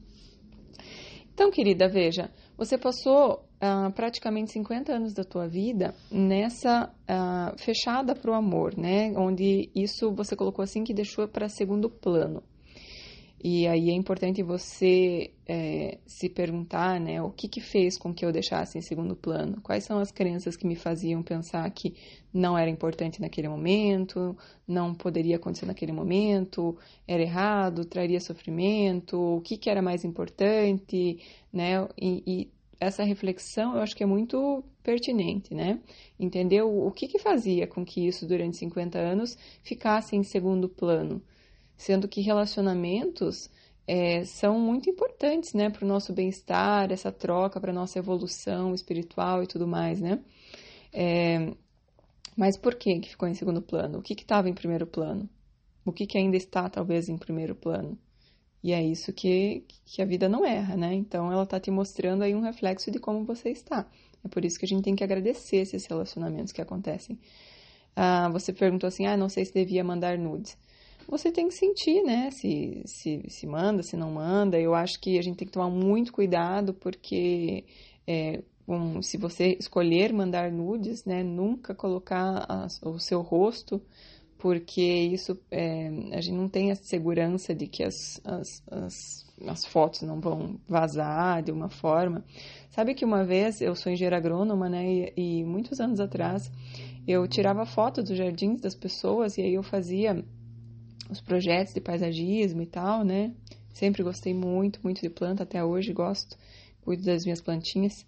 Então, 1.33 1.49
querida, 1.49 1.89
veja, 1.89 2.29
você 2.55 2.77
passou 2.77 3.43
uh, 3.55 3.91
praticamente 3.93 4.51
50 4.51 4.93
anos 4.93 5.13
da 5.15 5.23
tua 5.23 5.47
vida 5.47 5.95
nessa 6.11 6.93
uh, 7.09 7.59
fechada 7.59 8.13
para 8.13 8.29
o 8.29 8.35
amor, 8.35 8.77
né? 8.77 9.11
Onde 9.17 9.67
isso 9.73 10.13
você 10.13 10.35
colocou 10.35 10.61
assim 10.61 10.83
que 10.83 10.93
deixou 10.93 11.27
para 11.27 11.49
segundo 11.49 11.89
plano. 11.89 12.43
E 13.45 13.67
aí 13.67 13.89
é 13.89 13.93
importante 13.93 14.41
você 14.41 15.31
é, 15.45 15.97
se 16.05 16.29
perguntar, 16.29 16.97
né, 16.97 17.21
o 17.21 17.29
que 17.29 17.49
que 17.49 17.59
fez 17.59 17.97
com 17.97 18.13
que 18.13 18.23
eu 18.25 18.31
deixasse 18.31 18.77
em 18.77 18.81
segundo 18.81 19.17
plano? 19.17 19.59
Quais 19.61 19.83
são 19.83 19.99
as 19.99 20.13
crenças 20.13 20.55
que 20.55 20.65
me 20.65 20.77
faziam 20.77 21.21
pensar 21.21 21.69
que 21.71 21.93
não 22.33 22.57
era 22.57 22.69
importante 22.69 23.19
naquele 23.19 23.49
momento, 23.49 24.33
não 24.65 24.95
poderia 24.95 25.35
acontecer 25.35 25.65
naquele 25.65 25.91
momento, 25.91 26.77
era 27.05 27.21
errado, 27.21 27.83
traria 27.83 28.21
sofrimento, 28.21 29.19
o 29.19 29.41
que 29.41 29.57
que 29.57 29.69
era 29.69 29.81
mais 29.81 30.05
importante, 30.05 31.19
né? 31.51 31.85
E, 32.01 32.23
e 32.25 32.51
essa 32.79 33.03
reflexão 33.03 33.75
eu 33.75 33.81
acho 33.81 33.93
que 33.93 34.03
é 34.03 34.07
muito 34.07 34.63
pertinente, 34.81 35.53
né? 35.53 35.81
Entender 36.17 36.61
o, 36.61 36.87
o 36.87 36.91
que 36.91 37.09
que 37.09 37.19
fazia 37.19 37.67
com 37.67 37.83
que 37.83 38.07
isso 38.07 38.25
durante 38.25 38.55
50 38.55 38.97
anos 38.97 39.37
ficasse 39.61 40.15
em 40.15 40.23
segundo 40.23 40.69
plano? 40.69 41.21
Sendo 41.77 42.07
que 42.07 42.21
relacionamentos 42.21 43.49
é, 43.87 44.23
são 44.25 44.59
muito 44.59 44.89
importantes, 44.89 45.53
né, 45.53 45.69
para 45.69 45.83
o 45.85 45.87
nosso 45.87 46.13
bem-estar, 46.13 46.91
essa 46.91 47.11
troca, 47.11 47.59
para 47.59 47.73
nossa 47.73 47.99
evolução 47.99 48.73
espiritual 48.73 49.43
e 49.43 49.47
tudo 49.47 49.67
mais, 49.67 49.99
né? 50.01 50.19
É, 50.91 51.53
mas 52.35 52.57
por 52.57 52.75
que 52.75 52.99
que 52.99 53.09
ficou 53.09 53.27
em 53.27 53.33
segundo 53.33 53.61
plano? 53.61 53.99
O 53.99 54.01
que 54.01 54.13
estava 54.13 54.49
em 54.49 54.53
primeiro 54.53 54.87
plano? 54.87 55.29
O 55.85 55.91
que, 55.91 56.07
que 56.07 56.17
ainda 56.17 56.37
está, 56.37 56.69
talvez, 56.69 57.09
em 57.09 57.17
primeiro 57.17 57.55
plano? 57.55 57.97
E 58.63 58.71
é 58.71 58.81
isso 58.81 59.11
que, 59.11 59.65
que 59.85 60.01
a 60.01 60.05
vida 60.05 60.29
não 60.29 60.45
erra, 60.45 60.77
né? 60.77 60.93
Então, 60.93 61.31
ela 61.31 61.43
está 61.43 61.59
te 61.59 61.69
mostrando 61.69 62.23
aí 62.23 62.33
um 62.33 62.41
reflexo 62.41 62.89
de 62.89 62.99
como 62.99 63.25
você 63.25 63.49
está. 63.49 63.85
É 64.23 64.27
por 64.29 64.45
isso 64.45 64.57
que 64.57 64.65
a 64.65 64.67
gente 64.67 64.83
tem 64.83 64.95
que 64.95 65.03
agradecer 65.03 65.57
esses 65.57 65.85
relacionamentos 65.85 66.53
que 66.53 66.61
acontecem. 66.61 67.19
Ah, 67.95 68.29
você 68.29 68.53
perguntou 68.53 68.87
assim, 68.87 69.05
ah, 69.05 69.17
não 69.17 69.27
sei 69.27 69.43
se 69.43 69.53
devia 69.53 69.83
mandar 69.83 70.17
nudes 70.17 70.57
você 71.07 71.31
tem 71.31 71.47
que 71.47 71.53
sentir, 71.53 72.03
né? 72.03 72.29
Se, 72.31 72.81
se, 72.85 73.23
se 73.27 73.47
manda, 73.47 73.83
se 73.83 73.95
não 73.95 74.11
manda. 74.11 74.59
Eu 74.59 74.73
acho 74.73 74.99
que 74.99 75.17
a 75.17 75.21
gente 75.21 75.37
tem 75.37 75.47
que 75.47 75.53
tomar 75.53 75.69
muito 75.69 76.11
cuidado, 76.11 76.73
porque 76.73 77.65
é, 78.07 78.41
um, 78.67 79.01
se 79.01 79.17
você 79.17 79.57
escolher 79.59 80.13
mandar 80.13 80.51
nudes, 80.51 81.05
né? 81.05 81.23
Nunca 81.23 81.75
colocar 81.75 82.45
a, 82.47 82.67
o 82.87 82.99
seu 82.99 83.21
rosto, 83.21 83.81
porque 84.37 84.81
isso 84.81 85.39
é, 85.49 85.87
a 86.11 86.21
gente 86.21 86.35
não 86.35 86.49
tem 86.49 86.71
a 86.71 86.75
segurança 86.75 87.55
de 87.55 87.67
que 87.67 87.83
as, 87.83 88.19
as, 88.25 88.63
as, 88.69 89.25
as, 89.47 89.65
fotos 89.65 90.01
não 90.01 90.19
vão 90.19 90.59
vazar 90.67 91.41
de 91.41 91.51
uma 91.51 91.69
forma. 91.69 92.25
Sabe 92.69 92.93
que 92.93 93.05
uma 93.05 93.23
vez 93.23 93.61
eu 93.61 93.75
sou 93.75 93.91
engenheira 93.91 94.17
agrônoma, 94.17 94.67
né? 94.69 95.11
E, 95.15 95.39
e 95.39 95.43
muitos 95.43 95.79
anos 95.79 95.99
atrás 95.99 96.51
eu 97.07 97.27
tirava 97.27 97.65
fotos 97.65 98.05
dos 98.05 98.17
jardins 98.17 98.61
das 98.61 98.75
pessoas 98.75 99.37
e 99.37 99.41
aí 99.41 99.53
eu 99.53 99.63
fazia 99.63 100.23
os 101.13 101.21
projetos 101.21 101.73
de 101.73 101.81
paisagismo 101.81 102.61
e 102.61 102.65
tal, 102.65 103.03
né? 103.03 103.33
Sempre 103.73 104.03
gostei 104.03 104.33
muito, 104.33 104.79
muito 104.83 105.01
de 105.01 105.09
planta, 105.09 105.43
até 105.43 105.63
hoje 105.63 105.93
gosto, 105.93 106.37
cuido 106.81 107.03
das 107.03 107.23
minhas 107.23 107.41
plantinhas. 107.41 108.05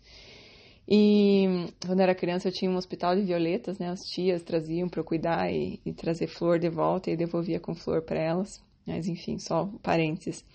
E 0.87 1.67
quando 1.85 2.01
era 2.01 2.13
criança 2.13 2.47
eu 2.47 2.51
tinha 2.51 2.69
um 2.69 2.75
hospital 2.75 3.15
de 3.15 3.23
violetas, 3.23 3.79
né? 3.79 3.89
As 3.89 4.01
tias 4.01 4.43
traziam 4.43 4.87
para 4.87 4.99
eu 4.99 5.03
cuidar 5.03 5.51
e, 5.51 5.79
e, 5.83 5.91
trazer 5.91 6.27
flor 6.27 6.59
de 6.59 6.69
volta 6.69 7.09
e 7.09 7.17
devolvia 7.17 7.59
com 7.59 7.73
flor 7.73 8.03
para 8.03 8.19
elas. 8.19 8.63
Mas 8.85 9.07
enfim, 9.07 9.39
só 9.39 9.65
parênteses. 9.81 10.45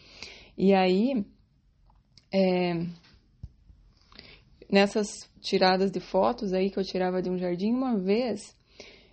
E 0.56 0.72
aí, 0.72 1.24
é, 2.32 2.86
nessas 4.70 5.28
tiradas 5.40 5.90
de 5.90 5.98
fotos 5.98 6.52
aí 6.52 6.70
que 6.70 6.78
eu 6.78 6.84
tirava 6.84 7.20
de 7.20 7.28
um 7.28 7.36
jardim, 7.36 7.72
uma 7.72 7.98
vez 7.98 8.56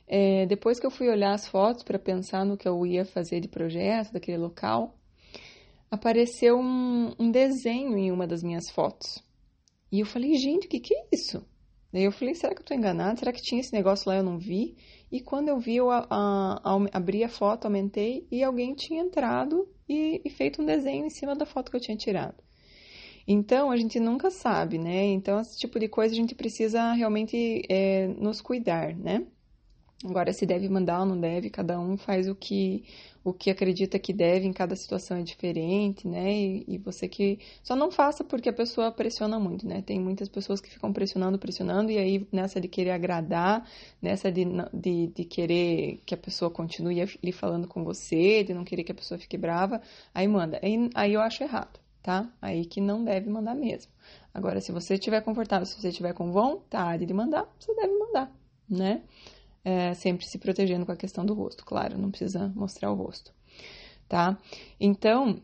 é, 0.07 0.45
depois 0.45 0.79
que 0.79 0.85
eu 0.85 0.91
fui 0.91 1.09
olhar 1.09 1.33
as 1.33 1.47
fotos 1.47 1.83
para 1.83 1.99
pensar 1.99 2.45
no 2.45 2.57
que 2.57 2.67
eu 2.67 2.85
ia 2.85 3.03
fazer 3.03 3.41
de 3.41 3.47
projeto 3.49 4.13
daquele 4.13 4.37
local, 4.37 4.97
apareceu 5.91 6.57
um, 6.57 7.13
um, 7.19 7.29
desenho 7.29 7.97
em 7.97 8.11
uma 8.11 8.25
das 8.25 8.41
minhas 8.41 8.69
fotos. 8.69 9.21
E 9.91 9.99
eu 9.99 10.05
falei, 10.05 10.35
gente, 10.35 10.65
o 10.67 10.69
que, 10.69 10.79
que 10.79 10.93
é 10.93 11.07
isso? 11.13 11.45
Daí 11.91 12.03
eu 12.03 12.11
falei, 12.11 12.35
será 12.35 12.53
que 12.53 12.59
eu 12.59 12.63
estou 12.63 12.77
enganada? 12.77 13.17
Será 13.17 13.31
que 13.31 13.41
tinha 13.41 13.61
esse 13.61 13.73
negócio 13.73 14.09
lá 14.09 14.15
e 14.15 14.19
eu 14.19 14.23
não 14.23 14.37
vi? 14.37 14.77
E 15.11 15.21
quando 15.21 15.49
eu 15.49 15.59
vi, 15.59 15.77
eu 15.77 15.89
a, 15.89 16.05
a, 16.09 16.61
a, 16.63 16.97
abri 16.97 17.23
a 17.23 17.29
foto, 17.29 17.65
aumentei 17.65 18.27
e 18.31 18.43
alguém 18.43 18.73
tinha 18.75 19.01
entrado 19.01 19.67
e, 19.87 20.21
e 20.23 20.29
feito 20.29 20.61
um 20.61 20.65
desenho 20.65 21.05
em 21.05 21.09
cima 21.09 21.35
da 21.35 21.45
foto 21.45 21.71
que 21.71 21.77
eu 21.77 21.81
tinha 21.81 21.97
tirado. 21.97 22.43
Então, 23.25 23.71
a 23.71 23.77
gente 23.77 23.99
nunca 23.99 24.29
sabe, 24.29 24.77
né? 24.77 25.05
Então, 25.05 25.39
esse 25.39 25.57
tipo 25.57 25.79
de 25.79 25.89
coisa 25.89 26.13
a 26.13 26.17
gente 26.17 26.33
precisa 26.33 26.93
realmente 26.93 27.61
é, 27.69 28.07
nos 28.07 28.39
cuidar, 28.39 28.95
né? 28.95 29.25
Agora, 30.05 30.31
se 30.31 30.45
deve 30.45 30.69
mandar 30.69 30.99
ou 30.99 31.05
não 31.07 31.19
deve, 31.19 31.49
cada 31.49 31.79
um 31.79 31.97
faz 31.97 32.29
o 32.29 32.35
que 32.35 32.83
o 33.27 33.33
que 33.33 33.49
acredita 33.49 33.99
que 33.99 34.13
deve, 34.13 34.47
em 34.47 34.53
cada 34.53 34.73
situação 34.73 35.17
é 35.17 35.21
diferente, 35.21 36.07
né? 36.07 36.33
E, 36.33 36.65
e, 36.65 36.77
você 36.77 37.09
que. 37.09 37.39
Só 37.61 37.75
não 37.75 37.91
faça 37.91 38.23
porque 38.23 38.47
a 38.47 38.53
pessoa 38.53 38.89
pressiona 38.89 39.37
muito, 39.37 39.67
né? 39.67 39.81
Tem 39.81 39.99
muitas 39.99 40.29
pessoas 40.29 40.61
que 40.61 40.69
ficam 40.69 40.93
pressionando, 40.93 41.37
pressionando, 41.37 41.91
e 41.91 41.97
aí 41.97 42.27
nessa 42.31 42.61
de 42.61 42.69
querer 42.69 42.91
agradar, 42.91 43.67
nessa 44.01 44.31
de, 44.31 44.45
de, 44.73 45.07
de 45.07 45.25
querer 45.25 46.01
que 46.05 46.13
a 46.13 46.17
pessoa 46.17 46.49
continue 46.49 47.01
ali 47.01 47.31
falando 47.33 47.67
com 47.67 47.83
você, 47.83 48.45
de 48.45 48.53
não 48.53 48.63
querer 48.63 48.85
que 48.85 48.93
a 48.93 48.95
pessoa 48.95 49.19
fique 49.19 49.37
brava, 49.37 49.81
aí 50.13 50.27
manda. 50.27 50.57
Aí, 50.63 50.89
aí 50.95 51.13
eu 51.13 51.19
acho 51.19 51.43
errado, 51.43 51.79
tá? 52.01 52.31
Aí 52.41 52.65
que 52.65 52.79
não 52.79 53.03
deve 53.03 53.29
mandar 53.29 53.55
mesmo. 53.55 53.91
Agora, 54.33 54.61
se 54.61 54.71
você 54.71 54.93
estiver 54.93 55.19
confortável, 55.21 55.65
se 55.65 55.79
você 55.81 55.89
estiver 55.89 56.13
com 56.13 56.31
vontade 56.31 57.05
de 57.05 57.13
mandar, 57.13 57.45
você 57.59 57.75
deve 57.75 57.93
mandar, 57.97 58.31
né? 58.69 59.01
É, 59.67 59.93
sempre 59.93 60.25
se 60.25 60.37
protegendo 60.37 60.85
com 60.85 60.93
a 60.93 60.95
questão 60.95 61.25
do 61.25 61.33
rosto, 61.33 61.65
claro, 61.65 61.97
não 61.97 62.09
precisa 62.09 62.47
mostrar 62.55 62.89
o 62.89 62.95
rosto, 62.95 63.33
tá? 64.07 64.37
Então, 64.79 65.41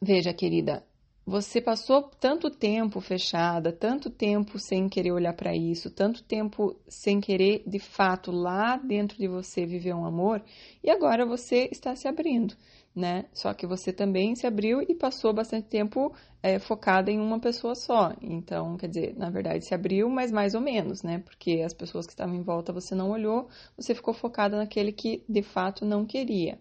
veja, 0.00 0.32
querida, 0.32 0.82
você 1.26 1.60
passou 1.60 2.04
tanto 2.18 2.48
tempo 2.48 2.98
fechada, 2.98 3.70
tanto 3.70 4.08
tempo 4.08 4.58
sem 4.58 4.88
querer 4.88 5.12
olhar 5.12 5.34
para 5.34 5.54
isso, 5.54 5.90
tanto 5.90 6.24
tempo 6.24 6.74
sem 6.88 7.20
querer 7.20 7.62
de 7.66 7.78
fato 7.78 8.30
lá 8.30 8.78
dentro 8.78 9.18
de 9.18 9.28
você 9.28 9.66
viver 9.66 9.94
um 9.94 10.06
amor, 10.06 10.42
e 10.82 10.88
agora 10.88 11.26
você 11.26 11.68
está 11.70 11.94
se 11.94 12.08
abrindo 12.08 12.56
né? 12.96 13.26
Só 13.34 13.52
que 13.52 13.66
você 13.66 13.92
também 13.92 14.34
se 14.34 14.46
abriu 14.46 14.80
e 14.80 14.94
passou 14.94 15.30
bastante 15.34 15.68
tempo 15.68 16.14
é, 16.42 16.58
focada 16.58 17.10
em 17.10 17.20
uma 17.20 17.38
pessoa 17.38 17.74
só. 17.74 18.14
Então, 18.22 18.78
quer 18.78 18.88
dizer, 18.88 19.14
na 19.18 19.28
verdade 19.28 19.66
se 19.66 19.74
abriu, 19.74 20.08
mas 20.08 20.32
mais 20.32 20.54
ou 20.54 20.62
menos, 20.62 21.02
né? 21.02 21.18
Porque 21.18 21.62
as 21.64 21.74
pessoas 21.74 22.06
que 22.06 22.12
estavam 22.14 22.34
em 22.34 22.42
volta 22.42 22.72
você 22.72 22.94
não 22.94 23.10
olhou, 23.10 23.48
você 23.76 23.94
ficou 23.94 24.14
focada 24.14 24.56
naquele 24.56 24.92
que 24.92 25.22
de 25.28 25.42
fato 25.42 25.84
não 25.84 26.06
queria. 26.06 26.58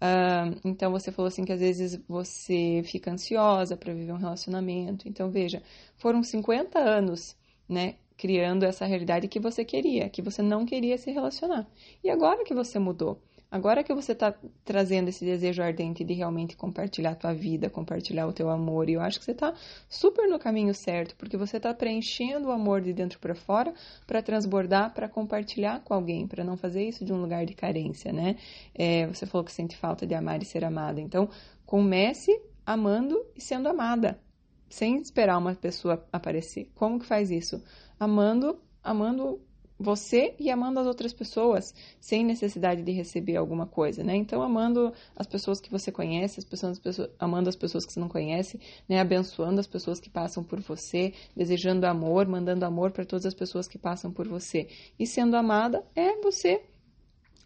Uh, 0.00 0.58
então 0.64 0.90
você 0.90 1.12
falou 1.12 1.28
assim 1.28 1.44
que 1.44 1.52
às 1.52 1.60
vezes 1.60 2.00
você 2.08 2.82
fica 2.86 3.10
ansiosa 3.12 3.76
para 3.76 3.92
viver 3.92 4.12
um 4.12 4.16
relacionamento. 4.16 5.06
Então 5.06 5.30
veja, 5.30 5.62
foram 5.98 6.22
50 6.22 6.78
anos, 6.78 7.36
né, 7.68 7.96
criando 8.16 8.64
essa 8.64 8.86
realidade 8.86 9.28
que 9.28 9.38
você 9.40 9.64
queria, 9.64 10.08
que 10.08 10.22
você 10.22 10.42
não 10.42 10.64
queria 10.64 10.96
se 10.96 11.10
relacionar. 11.10 11.66
E 12.02 12.10
agora 12.10 12.44
que 12.44 12.54
você 12.54 12.78
mudou, 12.78 13.20
Agora 13.50 13.82
que 13.82 13.92
você 13.92 14.12
está 14.12 14.32
trazendo 14.64 15.08
esse 15.08 15.24
desejo 15.24 15.60
ardente 15.60 16.04
de 16.04 16.14
realmente 16.14 16.56
compartilhar 16.56 17.10
a 17.10 17.14
tua 17.16 17.34
vida, 17.34 17.68
compartilhar 17.68 18.28
o 18.28 18.32
teu 18.32 18.48
amor, 18.48 18.88
e 18.88 18.92
eu 18.92 19.00
acho 19.00 19.18
que 19.18 19.24
você 19.24 19.32
está 19.32 19.52
super 19.88 20.28
no 20.28 20.38
caminho 20.38 20.72
certo, 20.72 21.16
porque 21.16 21.36
você 21.36 21.56
está 21.56 21.74
preenchendo 21.74 22.46
o 22.48 22.52
amor 22.52 22.80
de 22.80 22.92
dentro 22.92 23.18
para 23.18 23.34
fora 23.34 23.74
para 24.06 24.22
transbordar, 24.22 24.94
para 24.94 25.08
compartilhar 25.08 25.80
com 25.80 25.92
alguém, 25.92 26.28
para 26.28 26.44
não 26.44 26.56
fazer 26.56 26.86
isso 26.86 27.04
de 27.04 27.12
um 27.12 27.20
lugar 27.20 27.44
de 27.44 27.54
carência, 27.54 28.12
né? 28.12 28.36
É, 28.72 29.08
você 29.08 29.26
falou 29.26 29.44
que 29.44 29.52
sente 29.52 29.76
falta 29.76 30.06
de 30.06 30.14
amar 30.14 30.40
e 30.40 30.44
ser 30.44 30.64
amada, 30.64 31.00
então 31.00 31.28
comece 31.66 32.40
amando 32.64 33.20
e 33.34 33.40
sendo 33.40 33.68
amada, 33.68 34.20
sem 34.68 34.96
esperar 34.98 35.36
uma 35.36 35.56
pessoa 35.56 36.06
aparecer. 36.12 36.70
Como 36.76 37.00
que 37.00 37.06
faz 37.06 37.32
isso? 37.32 37.60
Amando, 37.98 38.60
amando 38.80 39.40
você 39.80 40.34
e 40.38 40.50
amando 40.50 40.78
as 40.78 40.86
outras 40.86 41.14
pessoas 41.14 41.74
sem 41.98 42.22
necessidade 42.22 42.82
de 42.82 42.92
receber 42.92 43.36
alguma 43.36 43.66
coisa, 43.66 44.04
né? 44.04 44.14
Então, 44.14 44.42
amando 44.42 44.92
as 45.16 45.26
pessoas 45.26 45.58
que 45.58 45.70
você 45.70 45.90
conhece, 45.90 46.38
as 46.38 46.44
pessoas, 46.44 46.72
as 46.72 46.78
pessoas, 46.78 47.10
amando 47.18 47.48
as 47.48 47.56
pessoas 47.56 47.86
que 47.86 47.92
você 47.94 47.98
não 47.98 48.08
conhece, 48.08 48.60
né? 48.86 49.00
Abençoando 49.00 49.58
as 49.58 49.66
pessoas 49.66 49.98
que 49.98 50.10
passam 50.10 50.44
por 50.44 50.60
você, 50.60 51.14
desejando 51.34 51.86
amor, 51.86 52.28
mandando 52.28 52.66
amor 52.66 52.90
para 52.90 53.06
todas 53.06 53.24
as 53.24 53.32
pessoas 53.32 53.66
que 53.66 53.78
passam 53.78 54.12
por 54.12 54.28
você. 54.28 54.68
E 54.98 55.06
sendo 55.06 55.34
amada 55.34 55.82
é 55.96 56.20
você 56.20 56.62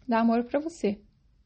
dar 0.05 0.19
amor 0.19 0.43
para 0.43 0.59
você, 0.59 0.99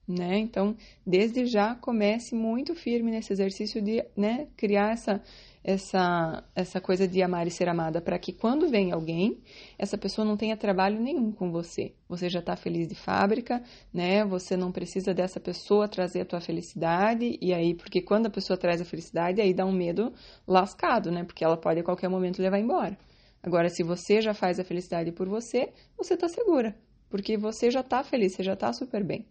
né? 0.10 0.40
Então, 0.40 0.76
desde 1.06 1.46
já 1.46 1.76
comece 1.76 2.34
muito 2.34 2.74
firme 2.74 3.12
nesse 3.12 3.32
exercício 3.32 3.82
de, 3.82 4.04
né, 4.18 4.48
criar 4.58 4.92
essa 4.94 5.22
essa, 5.64 6.44
essa 6.56 6.80
coisa 6.80 7.08
de 7.08 7.22
amar 7.22 7.46
e 7.46 7.52
ser 7.52 7.68
amada, 7.68 8.02
para 8.02 8.18
que 8.18 8.32
quando 8.32 8.70
vem 8.70 8.92
alguém, 8.92 9.40
essa 9.78 9.98
pessoa 9.98 10.26
não 10.26 10.38
tenha 10.38 10.56
trabalho 10.56 11.00
nenhum 11.00 11.32
com 11.32 11.52
você. 11.52 11.94
Você 12.08 12.30
já 12.30 12.40
está 12.40 12.56
feliz 12.56 12.88
de 12.88 12.96
fábrica, 12.96 13.62
né? 13.94 14.24
Você 14.26 14.56
não 14.56 14.72
precisa 14.72 15.14
dessa 15.14 15.40
pessoa 15.40 15.88
trazer 15.88 16.22
a 16.22 16.26
tua 16.26 16.40
felicidade, 16.40 17.38
e 17.42 17.54
aí, 17.54 17.76
porque 17.76 18.02
quando 18.02 18.28
a 18.28 18.30
pessoa 18.30 18.58
traz 18.58 18.82
a 18.82 18.86
felicidade, 18.86 19.42
aí 19.42 19.54
dá 19.54 19.66
um 19.66 19.72
medo 19.72 20.14
lascado, 20.48 21.12
né? 21.12 21.24
Porque 21.24 21.44
ela 21.44 21.58
pode 21.58 21.82
a 21.82 21.84
qualquer 21.84 22.10
momento 22.10 22.42
levar 22.42 22.60
embora. 22.60 22.98
Agora, 23.44 23.70
se 23.70 23.84
você 23.84 24.22
já 24.22 24.34
faz 24.34 24.60
a 24.60 24.64
felicidade 24.64 25.12
por 25.12 25.28
você, 25.28 25.72
você 25.98 26.14
está 26.14 26.28
segura, 26.28 26.76
porque 27.10 27.38
você 27.38 27.72
já 27.72 27.82
está 27.82 28.04
feliz, 28.04 28.34
você 28.34 28.44
já 28.44 28.54
está 28.54 28.72
super 28.74 29.04
bem. 29.04 29.26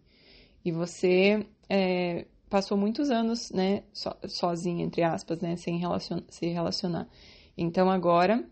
E 0.63 0.71
você 0.71 1.45
é, 1.69 2.25
passou 2.49 2.77
muitos 2.77 3.09
anos, 3.09 3.51
né, 3.51 3.83
so, 3.93 4.09
sozinha, 4.27 4.83
entre 4.83 5.03
aspas, 5.03 5.39
né, 5.39 5.55
sem 5.55 5.77
relacion, 5.77 6.21
se 6.29 6.47
relacionar. 6.47 7.07
Então 7.57 7.89
agora 7.89 8.43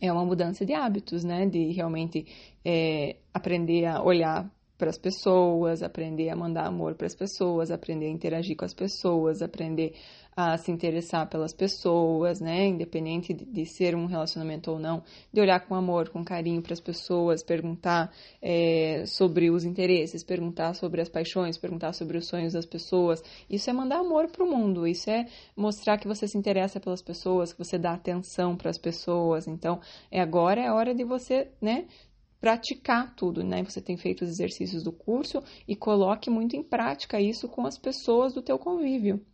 é 0.00 0.12
uma 0.12 0.24
mudança 0.24 0.64
de 0.64 0.72
hábitos, 0.72 1.24
né, 1.24 1.46
de 1.46 1.70
realmente 1.72 2.26
é, 2.64 3.16
aprender 3.32 3.86
a 3.86 4.02
olhar 4.02 4.50
para 4.82 4.90
as 4.90 4.98
pessoas, 4.98 5.80
aprender 5.80 6.28
a 6.28 6.34
mandar 6.34 6.66
amor 6.66 6.96
para 6.96 7.06
as 7.06 7.14
pessoas, 7.14 7.70
aprender 7.70 8.06
a 8.06 8.10
interagir 8.10 8.56
com 8.56 8.64
as 8.64 8.74
pessoas, 8.74 9.40
aprender 9.40 9.94
a 10.34 10.58
se 10.58 10.72
interessar 10.72 11.28
pelas 11.28 11.52
pessoas, 11.52 12.40
né? 12.40 12.66
Independente 12.66 13.32
de, 13.32 13.64
ser 13.64 13.94
um 13.94 14.06
relacionamento 14.06 14.72
ou 14.72 14.80
não, 14.80 15.04
de 15.32 15.40
olhar 15.40 15.60
com 15.60 15.76
amor, 15.76 16.08
com 16.08 16.24
carinho 16.24 16.60
para 16.60 16.72
as 16.72 16.80
pessoas, 16.80 17.44
perguntar 17.44 18.12
é, 18.42 19.04
sobre 19.06 19.52
os 19.52 19.62
interesses, 19.62 20.24
perguntar 20.24 20.74
sobre 20.74 21.00
as 21.00 21.08
paixões, 21.08 21.56
perguntar 21.56 21.92
sobre 21.92 22.18
os 22.18 22.26
sonhos 22.26 22.54
das 22.54 22.66
pessoas. 22.66 23.22
Isso 23.48 23.70
é 23.70 23.72
mandar 23.72 24.00
amor 24.00 24.32
para 24.32 24.42
o 24.42 24.50
mundo, 24.50 24.84
isso 24.84 25.08
é 25.08 25.26
mostrar 25.56 25.96
que 25.96 26.08
você 26.08 26.26
se 26.26 26.36
interessa 26.36 26.80
pelas 26.80 27.02
pessoas, 27.02 27.52
que 27.52 27.58
você 27.62 27.78
dá 27.78 27.92
atenção 27.92 28.56
para 28.56 28.70
as 28.70 28.78
pessoas. 28.78 29.46
Então, 29.46 29.78
é 30.10 30.20
agora 30.20 30.60
é 30.60 30.66
a 30.66 30.74
hora 30.74 30.92
de 30.92 31.04
você, 31.04 31.52
né? 31.60 31.86
Praticar 32.42 33.14
tudo, 33.14 33.44
né? 33.44 33.62
Você 33.62 33.80
tem 33.80 33.96
feito 33.96 34.24
os 34.24 34.30
exercícios 34.30 34.82
do 34.82 34.90
curso 34.90 35.40
e 35.66 35.76
coloque 35.76 36.28
muito 36.28 36.56
em 36.56 36.62
prática 36.62 37.20
isso 37.20 37.48
com 37.48 37.64
as 37.64 37.78
pessoas 37.78 38.34
do 38.34 38.42
teu 38.42 38.58
convívio. 38.58 39.24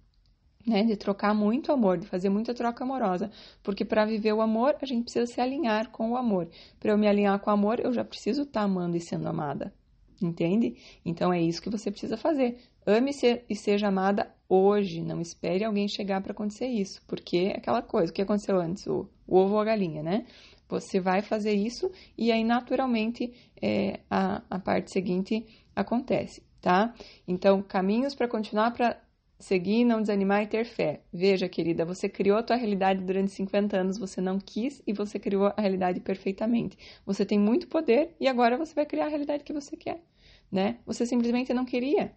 Né, 0.67 0.83
de 0.83 0.97
trocar 0.97 1.35
muito 1.35 1.73
amor, 1.73 1.97
de 1.97 2.07
fazer 2.07 2.29
muita 2.29 2.53
troca 2.53 2.85
amorosa, 2.85 3.31
porque 3.63 3.87
para 3.87 4.05
viver 4.05 4.35
o 4.35 4.43
amor 4.43 4.77
a 4.83 4.85
gente 4.85 5.05
precisa 5.05 5.25
se 5.25 5.41
alinhar 5.41 5.89
com 5.91 6.11
o 6.11 6.17
amor. 6.17 6.51
Para 6.79 6.91
eu 6.93 6.99
me 6.99 7.09
alinhar 7.09 7.39
com 7.39 7.49
o 7.49 7.55
amor, 7.55 7.81
eu 7.81 7.91
já 7.91 8.05
preciso 8.05 8.43
estar 8.43 8.61
tá 8.61 8.67
amando 8.67 8.95
e 8.95 9.01
sendo 9.01 9.27
amada, 9.27 9.73
entende? 10.21 10.77
Então 11.07 11.33
é 11.33 11.41
isso 11.41 11.63
que 11.63 11.71
você 11.71 11.91
precisa 11.91 12.19
fazer. 12.19 12.59
Ame 12.85 13.13
e 13.49 13.57
seja 13.57 13.89
amada 13.89 14.31
hoje. 14.47 15.01
Não 15.01 15.23
espere 15.23 15.65
alguém 15.65 15.89
chegar 15.89 16.21
para 16.21 16.33
acontecer 16.33 16.67
isso, 16.67 17.01
porque 17.07 17.53
é 17.55 17.57
aquela 17.57 17.81
coisa. 17.81 18.11
O 18.11 18.15
que 18.15 18.21
aconteceu 18.21 18.61
antes? 18.61 18.87
O, 18.87 19.09
o 19.27 19.37
ovo 19.37 19.55
ou 19.55 19.61
a 19.61 19.65
galinha, 19.65 20.03
né? 20.03 20.27
Você 20.69 21.01
vai 21.01 21.23
fazer 21.23 21.53
isso 21.53 21.91
e 22.17 22.31
aí, 22.31 22.45
naturalmente, 22.45 23.33
é, 23.61 24.01
a, 24.11 24.43
a 24.51 24.59
parte 24.59 24.93
seguinte 24.93 25.47
acontece, 25.75 26.43
tá? 26.61 26.95
Então, 27.27 27.63
caminhos 27.63 28.15
para 28.15 28.29
continuar 28.29 28.73
para 28.73 29.01
seguir, 29.39 29.85
não 29.85 30.01
desanimar 30.01 30.43
e 30.43 30.47
ter 30.47 30.65
fé. 30.65 31.01
Veja, 31.13 31.49
querida, 31.49 31.85
você 31.85 32.09
criou 32.09 32.37
a 32.37 32.43
tua 32.43 32.57
realidade 32.57 33.03
durante 33.05 33.31
50 33.31 33.77
anos, 33.77 33.99
você 33.99 34.21
não 34.21 34.39
quis 34.39 34.83
e 34.87 34.93
você 34.93 35.19
criou 35.19 35.47
a 35.57 35.61
realidade 35.61 36.01
perfeitamente. 36.01 36.77
Você 37.07 37.25
tem 37.25 37.39
muito 37.39 37.69
poder 37.69 38.15
e 38.21 38.27
agora 38.29 38.59
você 38.59 38.75
vai 38.75 38.85
criar 38.85 39.07
a 39.07 39.09
realidade 39.09 39.45
que 39.45 39.53
você 39.53 39.77
quer, 39.77 40.03
né? 40.51 40.79
Você 40.85 41.07
simplesmente 41.07 41.55
não 41.55 41.65
queria. 41.65 42.13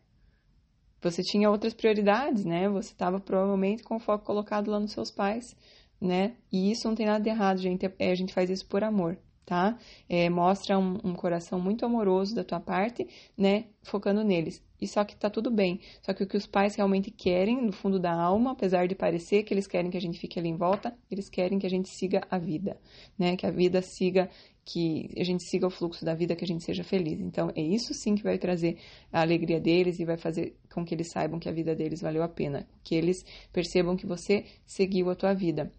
Você 1.02 1.24
tinha 1.24 1.50
outras 1.50 1.74
prioridades, 1.74 2.46
né? 2.46 2.70
Você 2.70 2.92
estava 2.92 3.20
provavelmente 3.20 3.84
com 3.84 3.96
o 3.96 4.00
foco 4.00 4.26
colocado 4.26 4.70
lá 4.70 4.80
nos 4.80 4.92
seus 4.92 5.10
pais 5.10 5.56
né? 6.02 6.34
E 6.52 6.72
isso 6.72 6.88
não 6.88 6.96
tem 6.96 7.06
nada 7.06 7.24
de 7.24 7.30
errado, 7.30 7.60
gente. 7.60 7.86
É, 8.00 8.12
a 8.12 8.16
gente 8.16 8.34
faz 8.34 8.50
isso 8.50 8.66
por 8.66 8.84
amor, 8.84 9.18
tá? 9.46 9.78
É, 10.10 10.30
mostra 10.30 10.80
um, 10.80 11.00
um, 11.04 11.14
coração 11.14 11.60
muito 11.60 11.86
amoroso 11.86 12.34
da 12.34 12.44
tua 12.44 12.60
parte, 12.60 13.08
né? 13.38 13.66
Focando 13.84 14.24
neles. 14.24 14.64
E 14.82 14.88
só 14.88 15.04
que 15.04 15.16
tá 15.16 15.30
tudo 15.30 15.52
bem. 15.52 15.80
Só 16.02 16.12
que 16.12 16.24
o 16.24 16.28
que 16.28 16.36
os 16.36 16.48
pais 16.48 16.76
realmente 16.76 17.12
querem, 17.12 17.62
no 17.62 17.72
fundo 17.72 18.00
da 18.00 18.12
alma, 18.12 18.54
apesar 18.54 18.88
de 18.88 18.96
parecer 18.96 19.44
que 19.44 19.54
eles 19.54 19.68
querem 19.68 19.92
que 19.92 19.98
a 19.98 20.02
gente 20.02 20.20
fique 20.20 20.40
ali 20.40 20.50
em 20.50 20.58
volta, 20.58 20.98
eles 21.10 21.30
querem 21.30 21.60
que 21.60 21.68
a 21.68 21.70
gente 21.70 21.90
siga 21.90 22.24
a 22.32 22.40
vida, 22.40 22.80
né? 23.18 23.38
Que 23.38 23.46
a 23.46 23.52
vida 23.52 23.80
siga 23.84 24.28
que 24.64 25.10
a 25.18 25.24
gente 25.24 25.44
siga 25.44 25.68
o 25.68 25.72
fluxo 25.72 26.06
da 26.06 26.14
vida, 26.14 26.36
que 26.36 26.44
a 26.44 26.48
gente 26.48 26.64
seja 26.64 26.84
feliz. 26.84 27.20
Então, 27.20 27.52
é 27.56 27.62
isso 27.62 27.94
sim 27.94 28.16
que 28.16 28.24
vai 28.24 28.38
trazer 28.38 28.78
a 29.12 29.22
alegria 29.22 29.60
deles 29.60 30.00
e 30.00 30.06
vai 30.06 30.18
fazer 30.18 30.56
com 30.74 30.86
que 30.86 30.94
eles 30.94 31.10
saibam 31.12 31.40
que 31.40 31.50
a 31.50 31.52
vida 31.52 31.76
deles 31.76 32.02
valeu 32.02 32.24
a 32.24 32.30
pena, 32.30 32.68
que 32.84 32.96
eles 32.96 33.26
percebam 33.52 33.96
que 33.96 34.06
você 34.06 34.46
seguiu 34.66 35.10
a 35.10 35.16
tua 35.16 35.34
vida. 35.34 35.72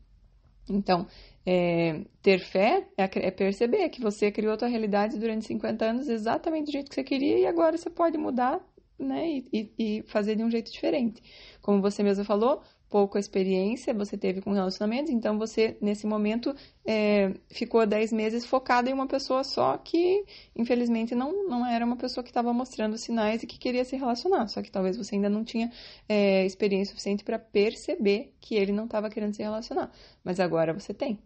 Então, 0.69 1.07
é, 1.45 2.03
ter 2.23 2.39
fé 2.39 2.87
é, 2.97 3.05
é, 3.05 3.31
perceber 3.31 3.89
que 3.89 4.01
você 4.01 4.31
criou 4.31 4.55
a 4.55 4.57
tua 4.57 4.69
realidade 4.69 5.19
durante 5.19 5.45
50 5.47 5.85
anos 5.85 6.09
exatamente 6.09 6.67
do 6.67 6.73
jeito 6.73 6.89
que 6.89 6.95
você 6.95 7.05
queria 7.05 7.39
e 7.39 7.47
agora 7.47 7.77
você 7.77 7.91
pode 7.91 8.17
mudar 8.17 8.61
né, 8.99 9.43
e, 9.53 9.73
e 9.79 10.03
fazer 10.07 10.37
de 10.37 10.45
um 10.45 10.51
jeito 10.51 10.71
diferente. 10.71 11.23
Como 11.61 11.83
você 11.83 12.03
mesmo 12.03 12.25
falou, 12.25 12.63
pouca 12.93 13.19
experiência 13.19 13.95
você 13.95 14.19
teve 14.19 14.43
com 14.43 14.53
relacionamentos, 14.53 15.11
então 15.11 15.39
você, 15.39 15.79
nesse 15.81 16.07
momento, 16.07 16.55
é, 16.85 17.33
ficou 17.49 17.87
10 17.87 18.13
meses 18.13 18.45
focada 18.45 18.91
em 18.91 18.93
uma 18.93 19.07
pessoa 19.07 19.43
só 19.43 19.79
que, 19.79 20.23
infelizmente, 20.55 21.15
não, 21.15 21.49
não 21.49 21.67
era 21.67 21.87
uma 21.87 21.97
pessoa 21.97 22.23
que 22.23 22.29
estava 22.29 22.53
mostrando 22.53 22.99
sinais 22.99 23.43
e 23.43 23.47
que 23.47 23.59
queria 23.59 23.83
se 23.83 23.97
relacionar. 23.97 24.47
Só 24.49 24.61
que 24.61 24.71
talvez 24.71 24.99
você 24.99 25.15
ainda 25.15 25.31
não 25.31 25.43
tinha 25.43 25.73
é, 26.07 26.45
experiência 26.45 26.93
suficiente 26.93 27.25
para 27.25 27.39
perceber 27.39 28.35
que 28.39 28.57
ele 28.57 28.73
não 28.73 28.85
estava 28.85 29.09
querendo 29.09 29.35
se 29.35 29.43
relacionar. 29.43 29.91
Mas 30.23 30.39
agora 30.39 30.75
você 30.75 30.93
tem. 30.93 31.19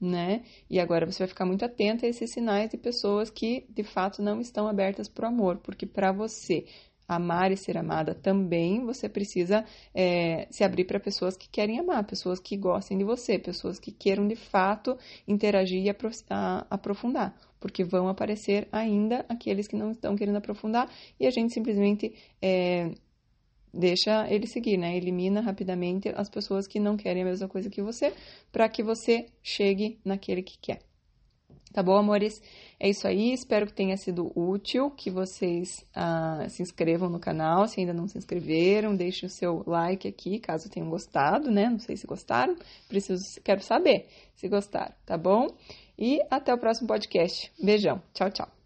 Né? 0.00 0.44
E 0.70 0.78
agora 0.78 1.04
você 1.04 1.18
vai 1.18 1.26
ficar 1.26 1.44
muito 1.44 1.64
atenta 1.64 2.06
a 2.06 2.08
esses 2.08 2.30
sinais 2.30 2.70
de 2.70 2.76
pessoas 2.76 3.28
que 3.28 3.66
de 3.68 3.82
fato 3.82 4.22
não 4.22 4.40
estão 4.40 4.68
abertas 4.68 5.08
para 5.08 5.24
o 5.24 5.28
amor, 5.28 5.56
porque 5.58 5.84
para 5.84 6.12
você 6.12 6.64
amar 7.08 7.50
e 7.50 7.56
ser 7.56 7.78
amada 7.78 8.14
também, 8.14 8.84
você 8.84 9.08
precisa 9.08 9.64
é, 9.94 10.46
se 10.50 10.62
abrir 10.62 10.84
para 10.84 11.00
pessoas 11.00 11.36
que 11.36 11.48
querem 11.48 11.80
amar, 11.80 12.04
pessoas 12.04 12.38
que 12.38 12.54
gostem 12.56 12.98
de 12.98 13.04
você, 13.04 13.38
pessoas 13.38 13.80
que 13.80 13.90
queiram 13.90 14.28
de 14.28 14.36
fato 14.36 14.98
interagir 15.26 15.82
e 15.82 15.88
aprofundar, 16.68 17.34
porque 17.58 17.82
vão 17.82 18.08
aparecer 18.08 18.68
ainda 18.70 19.24
aqueles 19.26 19.66
que 19.66 19.74
não 19.74 19.92
estão 19.92 20.14
querendo 20.14 20.36
aprofundar 20.36 20.90
e 21.18 21.26
a 21.26 21.30
gente 21.30 21.54
simplesmente 21.54 22.14
é, 22.42 22.92
deixa 23.72 24.30
ele 24.30 24.46
seguir, 24.46 24.76
né? 24.76 24.96
Elimina 24.96 25.40
rapidamente 25.40 26.10
as 26.10 26.28
pessoas 26.28 26.66
que 26.66 26.78
não 26.78 26.96
querem 26.96 27.22
a 27.22 27.26
mesma 27.26 27.48
coisa 27.48 27.70
que 27.70 27.80
você, 27.80 28.12
para 28.52 28.68
que 28.68 28.82
você 28.82 29.26
chegue 29.42 29.98
naquele 30.04 30.42
que 30.42 30.58
quer. 30.58 30.87
Tá 31.72 31.82
bom, 31.82 31.96
amores? 31.96 32.40
É 32.80 32.88
isso 32.88 33.06
aí. 33.06 33.32
Espero 33.32 33.66
que 33.66 33.72
tenha 33.72 33.96
sido 33.96 34.32
útil, 34.34 34.90
que 34.90 35.10
vocês 35.10 35.84
ah, 35.94 36.46
se 36.48 36.62
inscrevam 36.62 37.08
no 37.08 37.18
canal, 37.18 37.66
se 37.66 37.80
ainda 37.80 37.92
não 37.92 38.08
se 38.08 38.16
inscreveram, 38.16 38.94
deixem 38.94 39.26
o 39.26 39.30
seu 39.30 39.62
like 39.66 40.08
aqui, 40.08 40.38
caso 40.38 40.70
tenham 40.70 40.88
gostado, 40.88 41.50
né? 41.50 41.68
Não 41.68 41.78
sei 41.78 41.96
se 41.96 42.06
gostaram, 42.06 42.56
preciso, 42.88 43.22
quero 43.44 43.62
saber 43.62 44.06
se 44.34 44.48
gostaram, 44.48 44.94
tá 45.04 45.16
bom? 45.18 45.48
E 45.98 46.20
até 46.30 46.54
o 46.54 46.58
próximo 46.58 46.86
podcast. 46.88 47.52
Beijão. 47.60 48.00
Tchau, 48.14 48.30
tchau. 48.30 48.57